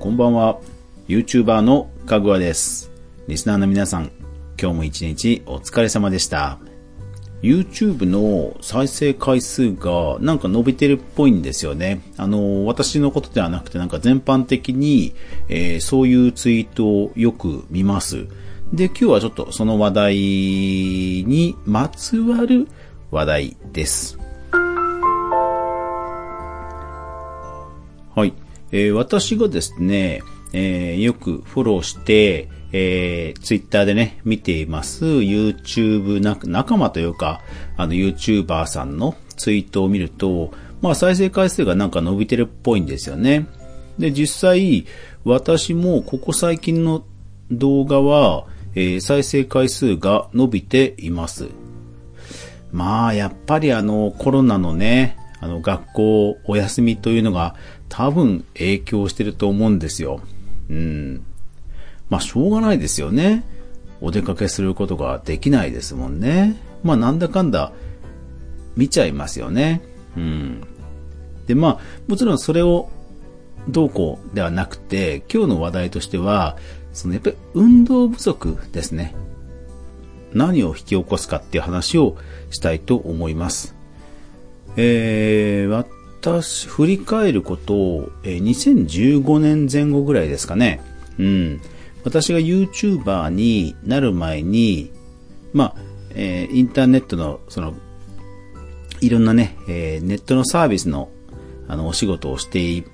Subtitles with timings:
[0.00, 0.60] こんばんは。
[1.08, 2.92] YouTuber のかぐわです。
[3.26, 4.12] リスナーの皆さん、
[4.56, 6.60] 今日も一日お疲れ様でした。
[7.42, 12.00] YouTube の再生回数がなんか伸びてるっぽいんですよね。
[12.16, 15.14] あの、私のことではなくてなんか全般的に、
[15.48, 18.28] えーそういうツイートをよく見ます。
[18.72, 22.68] で、今日はちょっとその話題にまつわる
[23.10, 24.17] 話題です。
[28.72, 30.22] えー私がですね、
[30.52, 37.40] えーよくフォローして、えー、ツイッターでね、見ています、YouTube 仲間というか、
[37.76, 43.46] あの、YouTuber さんのツイートを見ると、まあ、再生回数がなんか伸びてるっぽいんですよね。
[43.98, 44.86] で、実際、
[45.24, 47.04] 私もここ最近の
[47.50, 51.48] 動画は、えー再生回数が伸びています。
[52.70, 57.54] まあ、やっぱりあの、コロナのね、あの、学校お休みというのが
[57.88, 60.20] 多分影響してると思うんですよ。
[60.68, 61.22] うん。
[62.10, 63.44] まあ、しょうがないですよね。
[64.00, 66.56] お出かけすることができないですもんね。
[66.82, 67.72] まあ、なんだかんだ
[68.76, 69.82] 見ちゃいますよね。
[70.16, 70.62] うん。
[71.46, 72.90] で、まあ、もちろんそれを
[73.68, 76.56] どうこうではなくて、今日の話題としては、
[76.92, 79.14] そのやっぱり運動不足ですね。
[80.32, 82.16] 何を引き起こすかっていう話を
[82.50, 83.77] したいと思います。
[84.80, 90.80] えー、私、振り返ることを、えー2015年前後ぐらいですかね。
[91.18, 91.60] うん。
[92.04, 94.92] 私が YouTuber になる前に、
[95.52, 95.74] まあ、
[96.10, 97.74] えーインターネットの、その、
[99.00, 101.08] いろんなね、えーネットのサービスの、
[101.66, 102.84] あの、お仕事をして、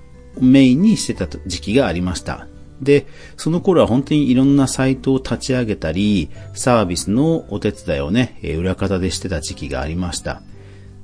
[0.41, 2.47] メインにしてた時期がありました。
[2.81, 3.05] で、
[3.37, 10.41] その頃は本当にいろんなサイトを立ち上げたり、サービスのお手伝いをね、裏方でしてた時期がありました。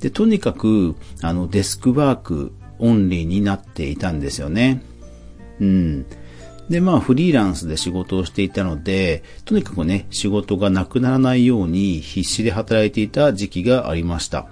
[0.01, 4.83] で、とにかく、あの、デスクワークオンリーになっていたんですよね。
[5.59, 6.05] うん。
[6.69, 14.47] で、まあ、フリーランスで仕事をしていたので、とにかくね、仕事がなくならないように必死で働いていた時期がありました。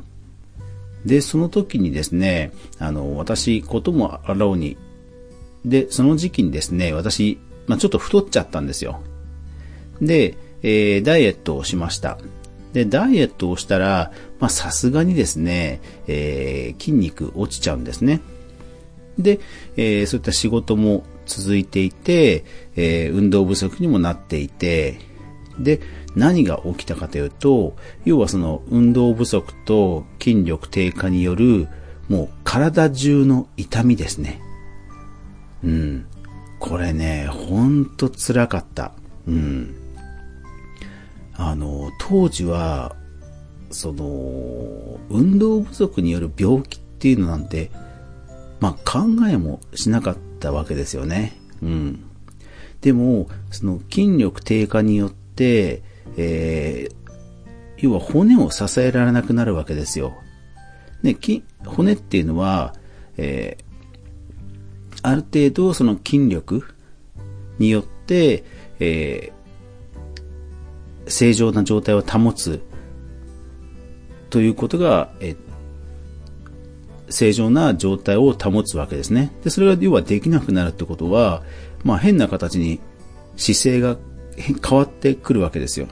[1.06, 4.78] で、その時にですね、あの、私、こともあろうに、
[5.66, 9.02] で、その時期にですね、私、まあ、ちょっと太っちゃったんですよ。
[10.02, 12.19] で、えーダイエットをしました。
[12.74, 18.22] で、ダイエットをしたら、まあ、さすがにですね、えー筋肉落ちちゃうんですね。
[19.18, 19.40] で、
[19.75, 25.00] えーそういった仕事も続いていて、えー運動不足にもなっていて、
[25.59, 25.81] で、
[26.16, 27.75] 何が起きたかというと、
[28.06, 31.68] 要はその運動不足と筋力低下による、
[32.08, 34.41] もう体中の痛みですね。
[35.63, 36.06] うん。
[36.59, 38.94] これね、ほんと辛かった。
[39.28, 39.75] うん。
[41.39, 42.95] あの、当時は、
[43.72, 47.72] その、運動不足による病気っていうのなんて、
[48.59, 51.39] まあ考えもしなかったわけですよね。
[51.63, 52.03] うん。
[52.81, 55.81] でも、その筋力低下によって、
[56.17, 56.99] えー
[57.81, 60.13] 要は骨を支えられなくなるわけですよ。
[61.01, 62.75] ね、筋骨っていうのは、
[63.16, 63.69] えー
[65.01, 66.66] ある程度その筋力
[67.57, 68.44] によって、
[68.81, 69.38] えー
[71.09, 72.62] 正常な状態を保つ
[74.30, 75.36] ということが、え
[77.09, 79.31] 正常な状態を保つわけですね。
[79.44, 81.44] で、それが要はできなくなるってことは、
[81.84, 82.80] まあ変な形に
[83.36, 83.97] 姿勢が
[84.38, 85.88] 変変わってくるわけですよ。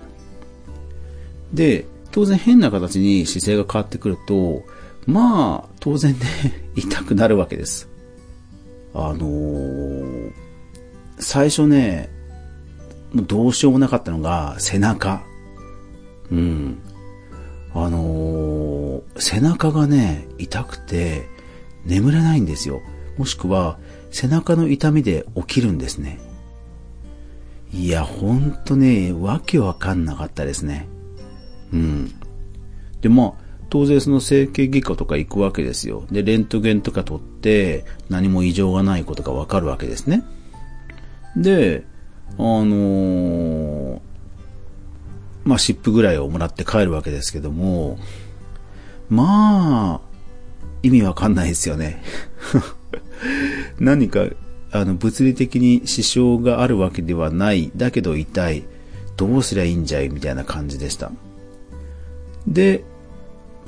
[1.53, 4.63] で、当然変な形に姿勢が変わってくると、
[5.05, 6.25] まあ、当然ね、
[6.75, 7.89] 痛くなるわけです。
[8.93, 10.31] あのー
[11.19, 12.09] 最初ね、
[13.13, 15.23] もうどうしようもなかったのが背中。
[16.31, 16.77] うん。
[17.73, 18.77] あのー
[19.19, 21.27] 背中がね、痛くて
[21.85, 22.81] 眠れないんですよ。
[23.17, 23.77] もしくは
[24.11, 26.19] 背中の痛みで起きるんですね。
[27.73, 30.87] いや、ほんとね、わけわかんなかったですね。
[31.73, 32.11] うん。
[33.01, 33.33] で、まあ、
[33.69, 36.05] 当然その整形外科とか行くわけですよ。
[36.09, 40.23] で、レントゲンとか取って何も異常がないことがわかるわけですね。
[41.35, 41.83] で、
[42.37, 43.99] あのー
[45.47, 47.97] まあ、湿布ぐらいをもらって帰るわけですけども、
[49.09, 50.07] まあ、
[50.83, 52.03] 意味わかんないですよね。
[53.79, 54.27] 何か、
[54.71, 57.71] あの、物理的に支障があるわけではない。
[57.77, 58.65] だけど痛い。
[59.15, 61.11] どうすりゃいいんじゃいみたいな感じでした。
[62.45, 62.83] で、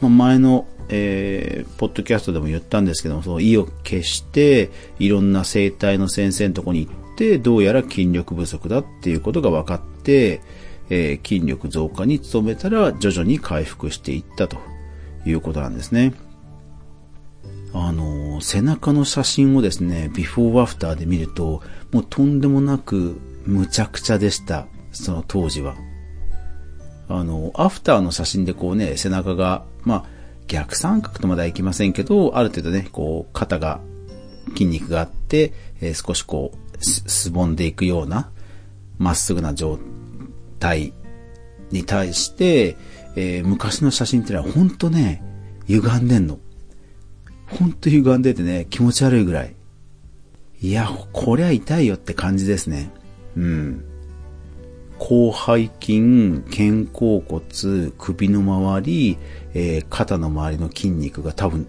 [0.01, 4.69] まあ、前の、えー、ポッドキャストでも言ったんですけども、その意を消して、
[4.99, 6.98] いろんな生体の先生のとこに行って、
[7.37, 10.41] どうやら筋力不足だっていうことが分かって、
[10.89, 14.57] えー筋力増加に努めたら徐々に回復していったと
[15.25, 16.13] いうことなんですね。
[17.73, 21.61] あの、背中の写真をですね、ビフォーアフターで見ると、
[21.91, 24.67] もうとんでもなくむちゃくちゃでした。
[24.91, 25.75] その当時は。
[27.07, 30.05] あの、アフターの写真でこうね、背中が、まあ、
[30.47, 33.81] 逆三角とまではいきませんけど、ある程度ね、こう、肩が、
[34.53, 38.31] 筋肉があって、えー、少しこう、すすぼんでいくような、
[38.97, 39.79] まっすぐな状
[40.59, 40.93] 態
[41.71, 42.77] に対して、
[43.15, 45.23] えー、昔の写真ってのはほんとね、
[45.67, 46.39] 歪んでんの。
[47.47, 49.55] ほんと歪んでてね、気持ち悪いぐらい。
[50.61, 52.91] いや、こりゃ痛いよって感じですね。
[53.37, 53.85] うん。
[54.99, 59.17] 広背筋、肩甲骨、首の周り、
[59.53, 61.67] えー、肩の周りの筋肉が多分、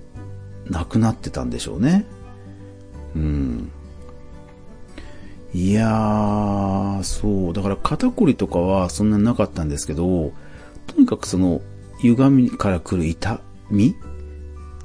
[0.69, 2.05] なくなってたんでしょうね。
[5.81, 7.53] やー、そう。
[7.53, 10.33] だから肩こりとかはそんなになかったんですけど、
[10.87, 11.61] とにかくその、
[12.01, 13.41] 歪みから来る痛
[13.71, 13.95] み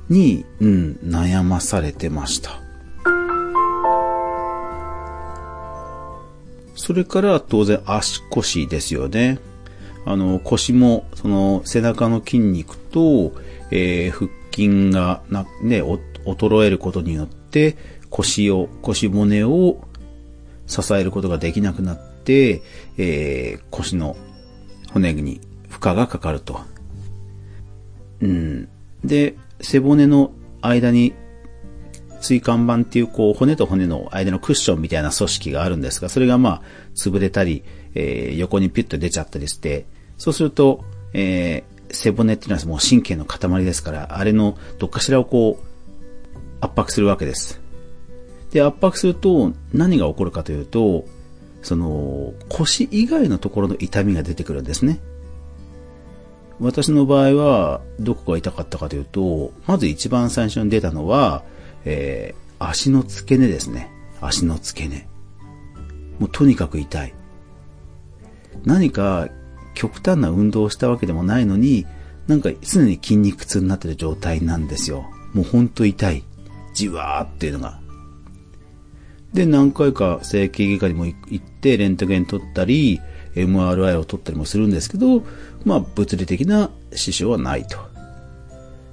[0.10, 2.60] に、うん、悩まされてました。
[6.76, 9.40] それから当然足腰ですよね。
[10.06, 13.34] あの、腰も、その背中の筋肉と、
[13.72, 17.76] えー、腹筋がな、ね、衰えることによって、
[18.10, 19.84] 腰を、腰骨を
[20.68, 22.62] 支えることができなくなって、
[22.98, 24.16] えー、腰の
[24.92, 26.60] 骨に負荷がかかると。
[28.22, 28.70] うん。
[29.04, 30.32] で、背骨の
[30.62, 31.14] 間に
[32.22, 36.62] 椎間板っていうこう骨と骨の間のクッションみたいな組織があるんですが、それがまあ
[36.96, 37.64] 潰れたり、
[37.94, 39.86] えー、横にピュッと出ちゃったりして、
[40.18, 40.84] そうすると、
[41.14, 45.66] えー、背骨っていうのはもう神経の塊ですから、あれのどっかしらをこう
[46.62, 47.62] 圧迫するわけです。
[48.56, 51.04] で、圧迫すると何が起こるかというと、
[51.62, 55.02] その腰以外のところの痛みが出てくるんですね。
[56.62, 61.44] 私の場合は、どこが痛かったかというと、まず一番最初に出たのは、
[61.84, 63.92] えー、足の付け根ですね。
[64.22, 65.06] 足の付け根。
[66.20, 67.14] もうとにかく痛い。
[68.64, 69.28] 何か
[69.74, 71.86] 極端な運動をしたわけでもないのに、
[72.28, 75.06] なんか常に筋肉痛になってる状態なんですよ。
[75.34, 76.24] もうほんと痛い。
[76.74, 77.82] じわーっていうのが。
[79.36, 83.02] で、何回か整形外科にも行って、レントゲン取ったり、
[83.36, 85.24] MRI を取ったりもするんですけど、
[85.66, 87.78] まあ、物理的な支障はないと。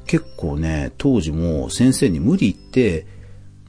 [0.05, 3.07] 結構ね、当時も先生に無理言って、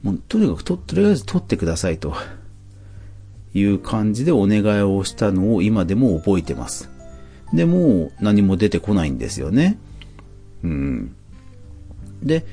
[0.02, 2.16] もうとにかくと、とりあえず取ってくださいと
[3.54, 6.90] いう感じでお願いをしたのを今でも覚えてます。
[7.52, 9.78] でも何も出てこないんですよね。
[10.64, 11.14] うん。
[12.20, 12.44] で、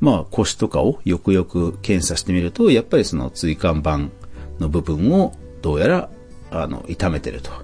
[0.00, 4.10] まあ腰とかをよくよく検査してみると、やっぱりその椎間板
[4.58, 6.10] の部分をどうやら、
[6.50, 7.50] あの、痛めてると。
[7.50, 7.56] ま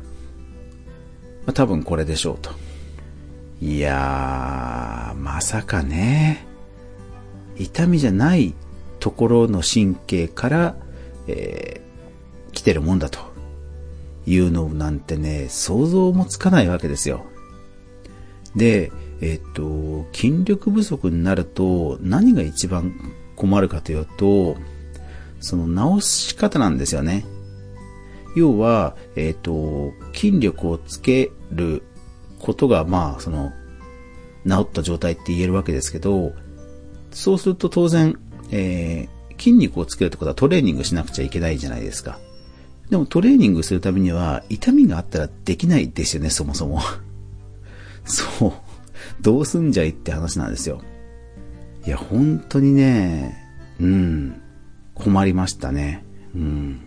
[1.49, 2.51] あ、多分これでしょうと。
[3.61, 6.47] いやー、まさかね。
[7.57, 8.55] 痛みじゃない
[9.01, 10.77] ところの神経から、
[11.27, 13.21] えー、来てるもんだと
[14.27, 17.27] いうのなんてね、想像もつかないわけですよ。
[18.57, 22.95] で、えっ、と、筋力不足になると何が一番
[23.37, 24.57] 困るかというと、
[25.41, 27.25] その治し方なんですよね。
[28.37, 31.83] 要は、えっ、と、筋力をつける
[32.39, 33.53] ことが、まあ、その、
[34.47, 36.33] 治った状態って言えるわけですけど、
[37.11, 38.19] そうすると当然、
[38.51, 42.19] えー、筋肉をつけるってことはトレーニングしなくちゃいけないじゃないですか。
[42.89, 46.81] でもトレーニングするためには痛みがあったらできないですよね、そもそも。
[48.05, 48.53] そう。
[49.23, 50.81] どうすんじゃいって話なんですよ。
[51.87, 53.37] いや、本当にね、
[53.81, 54.43] うん、
[54.95, 56.05] 困りましたね。
[56.35, 56.81] うん。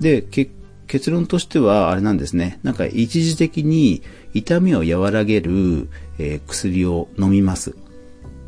[0.00, 0.52] で、結
[0.86, 2.60] 結論としては、あれなんですね。
[2.62, 4.02] なんか一時的に
[4.34, 5.88] 痛みを和らげる、
[6.18, 7.76] えー、薬を飲みます。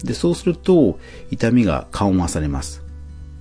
[0.05, 0.99] で、そうすると、
[1.31, 2.85] 痛みが緩和されます。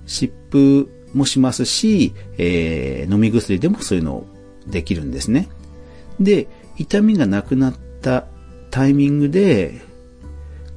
[0.06, 4.24] 湿布もしますし、えー、飲み薬でもそういうの
[4.66, 5.48] できるんですね。
[6.18, 8.26] で、痛みがなくなった
[8.70, 9.80] タイミングで、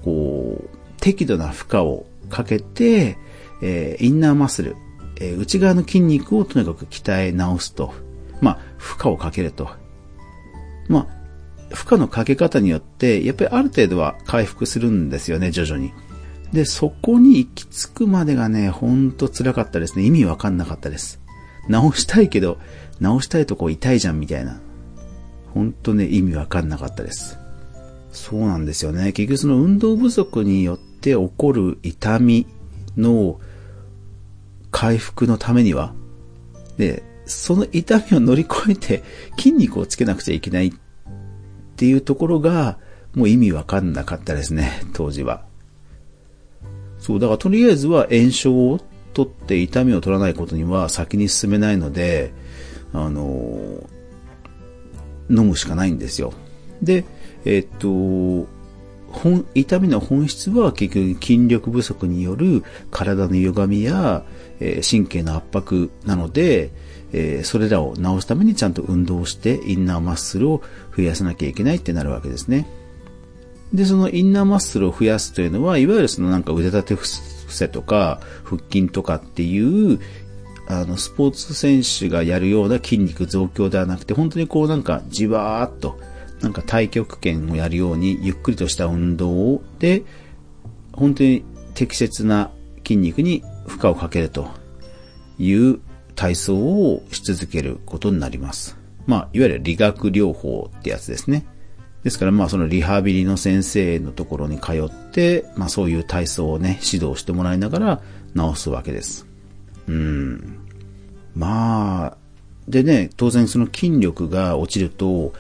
[0.04, 3.18] こう、適度な負荷をかけて、
[3.62, 4.76] えー、インナーマッスル、
[5.20, 7.94] えー、内側の筋肉をとにかく鍛え直すと。
[8.42, 9.70] まあ、負荷をかけると。
[10.88, 15.94] まあ、負荷のかけ方によって、やっぱりある程度は回復するんですよね、徐々に。
[16.52, 20.06] で、そこに行き着くまでがね、ほんと辛かったですね。
[20.06, 21.22] 意味わかんなかったです。
[21.68, 22.58] 直したいけど、
[23.00, 24.60] 直したいとこ痛いじゃんみたいな。
[25.54, 27.38] ほんとね、意味わかんなかったです。
[28.12, 29.14] そうなんですよね。
[29.14, 32.46] 結局その運動不足によって起こる痛み
[32.98, 33.40] の
[34.70, 35.94] 回復のためには、
[36.78, 39.04] で、その痛みを乗り越えて
[39.38, 40.74] 筋肉をつけなくちゃいけないっ
[41.76, 42.78] ていうところが、
[43.16, 45.44] もう意味わかんなかったですね、当時は。
[47.00, 48.80] そう、だからとりあえずは炎症を
[49.14, 52.34] 取って痛みを取らないことには先に進めないので、
[52.94, 53.88] あの
[55.30, 56.34] 飲むしかないんですよ。
[56.82, 57.06] で、
[57.46, 58.48] えっと、
[59.12, 64.24] 本、痛みの本質は結局筋力不足による体の歪みや、
[64.60, 66.72] えー、神経の圧迫なので、
[67.14, 70.62] えー、それらを治すためにちゃんと運動してインナーマッスルを
[70.96, 72.68] 増やさなきゃいけないってなるわけですね。
[73.74, 80.00] で、そのインナーマッスルを増やすというのは、いわゆるそのなんか腕立て伏せとか腹筋とかっていう、
[80.68, 86.00] あの、スポーツ選手がやるような筋肉増強ではなくて、本当にこうなんかじわーっと、
[86.42, 90.04] なんか太極拳をやるようにゆっくりとした運動で、
[90.94, 91.44] 本当に
[91.74, 92.52] 適切な
[92.86, 94.50] 筋肉に負荷をかけると
[95.38, 95.80] いう
[96.16, 98.78] 体操をし続けることになります。
[99.06, 101.46] まあ、いわゆる理学療法ってやつですね。
[102.04, 108.02] ですからまあそのリハビリの先生のところに通って、まあそういう体操をね、指導してもらいながら
[108.36, 109.28] 治すわけです。
[109.88, 110.60] うん。
[111.36, 112.18] まあ、
[112.68, 115.34] でね、当然その筋力が落ちると、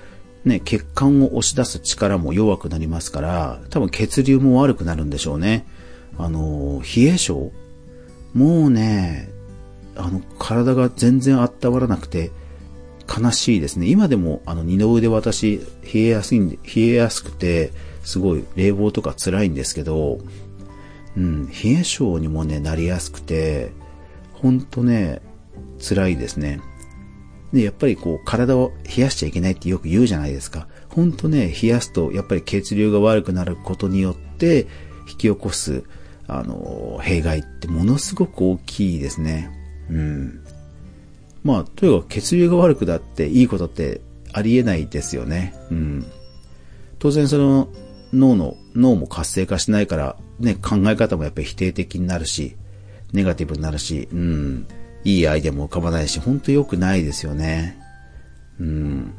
[0.45, 5.65] ね、血管を押し出す力も弱くなりますから、多分血流も悪くなるんでしょうね。
[6.17, 7.51] あの、冷え性
[8.33, 9.29] もうね、
[9.95, 12.31] あの、体が全然温まらなくて、
[13.07, 13.87] 悲しいですね。
[13.87, 15.61] 今でも、あの、二の腕私、
[15.93, 17.71] 冷えやすいんで、冷えやすくて、
[18.03, 20.19] すごい冷房とか辛いんですけど、
[21.17, 23.71] うん、冷え性にもね、なりやすくて、
[24.33, 25.21] ほんとね、
[25.79, 26.61] 辛いですね。
[27.53, 30.67] で、やっぱりこう、体を冷やしちゃいけないってよく言うじゃないですか。
[30.89, 34.67] ほんとね、冷やすと、やっぱり血流が悪くなることによって、
[35.07, 35.83] 引き起こす、
[36.27, 39.49] あの、弊害ってものすごく大きいですね。
[39.89, 40.39] うん。
[41.43, 45.53] まあ、とにかく血流が悪くなっていいことってありえないですよね。
[45.71, 46.05] うん。
[46.99, 47.67] 当然その
[48.13, 52.55] 脳の、脳も活性化しないから、ね、考え方もやっぱり否定的になるし、
[53.11, 54.67] ネガティブになるし、うん。
[55.03, 57.79] いいアイデアも浮かばないし、ほんと良くないですよね。
[58.59, 59.13] うん。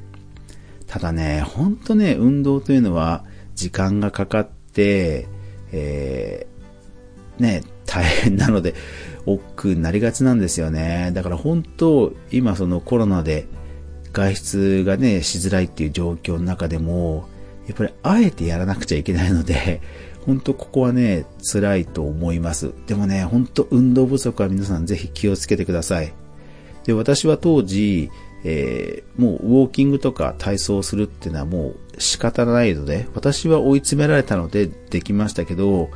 [0.87, 3.25] ただね、ほんとね、運動というのは
[3.55, 5.27] 時間がかかって、
[5.73, 8.75] えー、ね、大変なので、
[9.27, 11.11] 億劫になりがちなんですよね。
[11.15, 13.47] だから本当、今そのコロナで
[14.12, 17.29] 外出がね、しづらいっていう状況の中でも、
[17.67, 19.81] やっぱりあえてやらなくちゃいけないので、
[20.26, 22.73] 本当ここはね、辛いと思います。
[22.87, 26.12] でもね、本当運動不足は皆さんぜひ気をつけてください。
[26.85, 28.11] で、私は当時、
[28.45, 35.91] えー、もうウォーキングとか体操するっていうのはもう仕方ないので、私は追い詰められたのでできましたけど、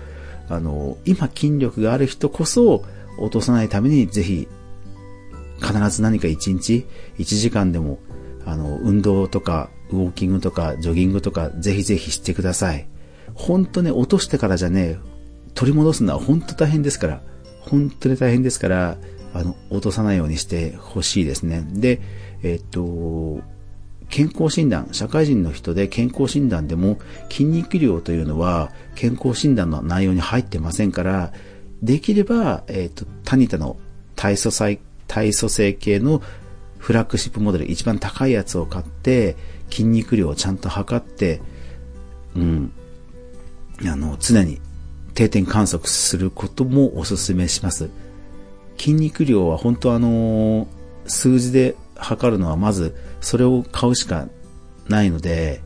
[0.48, 2.84] あの、今筋力がある人こそ
[3.18, 4.48] 落とさないためにぜひ、
[5.60, 6.86] 必ず何か1日、
[7.18, 7.98] 1時間でも、
[8.44, 12.86] あの、運動とか、ウォーキングとか、ジョギングとか、ぜひぜひしてください。
[13.36, 14.98] ほんとね、落としてからじゃね、
[15.54, 17.20] 取り戻すのは本当大変ですから、
[17.60, 18.96] 本当に大変ですから、
[19.34, 21.66] あの、落とさないようにしてほしいですね。
[21.72, 22.00] で、
[22.42, 23.40] えっと、
[24.08, 31.32] 健康診断、社会人の人で健康診断でも筋肉量というのは健康診断の内容に入ってませんから、
[31.82, 33.76] できれば、えっ、と、タニタの
[34.14, 36.22] 体組細、体組成系の
[36.78, 39.36] フラッグシップモデル一番高いやつを買って、
[39.70, 41.42] 筋肉量をちゃんと測って、
[42.34, 42.72] うん、
[43.84, 44.60] あの、常に
[45.14, 47.90] 定点観測することもお勧めします。
[48.78, 50.68] 筋肉量は本当あの、
[51.06, 54.28] 数字で測るのはまずそれを買うしか
[54.88, 55.62] ないので、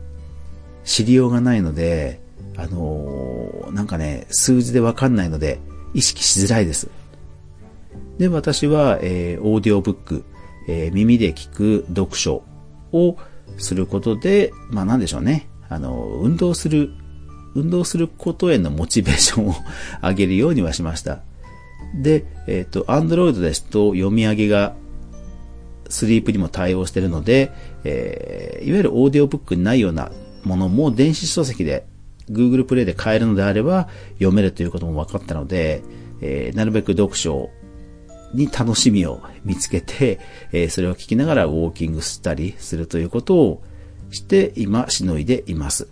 [0.83, 2.21] 知りようがないので、
[2.57, 5.59] あのなんかね、数字でわかんないので、
[5.93, 6.89] 意識しづらいです。
[8.17, 10.23] で、私は、えー、オーディオブック、
[10.67, 12.43] えー、耳で聞く読書
[12.91, 13.17] を
[13.57, 15.47] することで、まあなんでしょうね。
[15.69, 16.93] あの、運動する、
[17.55, 19.55] 運動することへのモチベーションを
[20.01, 21.21] 上げるようにはしました。
[21.93, 24.75] で、えっ、ー、と、Android ですと読み上げが
[25.89, 27.51] スリープにも対応しているので、
[27.83, 30.11] えー、いわゆるオーディオブックにないような
[30.43, 31.85] ものも電子書籍で
[32.29, 35.83] Google プレイで買えるのであれば読めるということも分かったので、
[36.21, 37.49] えー、なるべく読書
[38.33, 40.19] に楽しみを見つけて、
[40.51, 43.63] えー、それを聞きながらウォーキングしたりするということを
[44.11, 45.87] して今しのいでいます。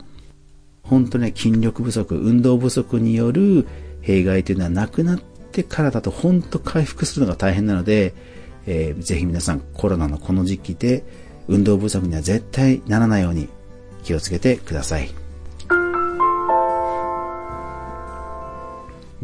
[0.90, 3.68] 本当ね、筋力不足、運動不足による
[4.02, 8.16] 弊害というのはなくなってからだと本当回復するのが大変なので、
[8.66, 11.04] えー、ぜひ皆さんコロナのこの時期で
[11.48, 13.50] 運動不足には絶対ならないように
[14.04, 15.10] 気をつけてください。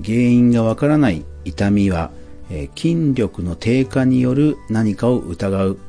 [0.03, 2.12] 原因がわからない痛みは、
[2.51, 5.79] えー、筋力の低下による何かを疑う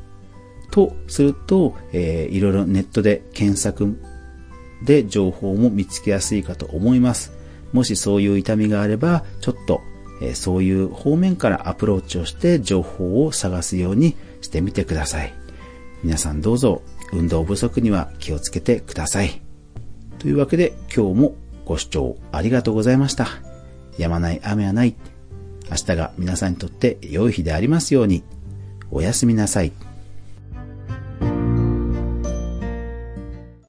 [0.71, 3.99] とすると、えー、いろいろネットで検索
[4.87, 7.33] で情報も見つけやすいかと思います。
[7.73, 9.83] もしそういう痛みがあれば、ちょっと、
[10.23, 15.35] え、そういう方面からアプローチをして情報を探すようにしてみてください。
[16.03, 19.43] 皆さんどうぞ運動不足には気をつけてください。
[20.19, 23.29] というわけで今日もご視聴ありがとうございました。
[23.99, 24.95] 止まない雨はない。
[25.71, 28.23] 明日が皆さんにとって良い日でありますように。
[28.91, 29.73] おやすみなさい。